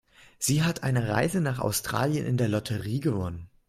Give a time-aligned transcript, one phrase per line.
[0.39, 3.51] Sie hat eine Reise nach Australien in der Lotterie gewonnen.